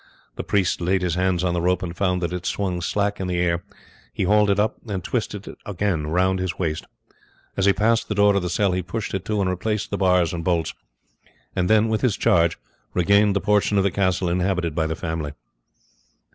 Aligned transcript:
The 0.35 0.43
priest 0.43 0.81
laid 0.81 1.03
his 1.03 1.13
hands 1.13 1.43
on 1.43 1.53
the 1.53 1.61
rope 1.61 1.83
and 1.83 1.95
found 1.95 2.23
that 2.23 2.33
it 2.33 2.47
swung 2.47 2.81
slack 2.81 3.19
in 3.19 3.27
the 3.27 3.37
air; 3.37 3.63
he 4.11 4.23
hauled 4.23 4.49
it 4.49 4.59
up 4.59 4.77
and 4.89 5.03
twisted 5.03 5.47
it 5.47 5.59
again 5.63 6.07
round 6.07 6.39
his 6.39 6.57
waist. 6.57 6.87
As 7.55 7.67
he 7.67 7.71
passed 7.73 8.09
the 8.09 8.15
door 8.15 8.33
of 8.35 8.41
the 8.41 8.49
cell 8.49 8.71
he 8.71 8.81
pushed 8.81 9.13
it 9.13 9.23
to 9.25 9.39
and 9.41 9.47
replaced 9.47 9.91
the 9.91 9.99
bars 9.99 10.33
and 10.33 10.43
bolts, 10.43 10.73
and 11.55 11.69
then 11.69 11.87
with 11.87 12.01
his 12.01 12.17
charge 12.17 12.57
regained 12.95 13.35
the 13.35 13.41
portion 13.41 13.77
of 13.77 13.83
the 13.83 13.91
castle 13.91 14.27
inhabited 14.27 14.73
by 14.73 14.87
the 14.87 14.95
family. 14.95 15.33